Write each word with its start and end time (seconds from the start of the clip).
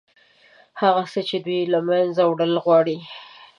هغه 0.81 1.03
څه 1.11 1.19
چې 1.29 1.37
دوی 1.45 1.61
له 1.73 1.79
منځه 1.89 2.21
وړل 2.25 2.53
غواړي. 2.63 2.97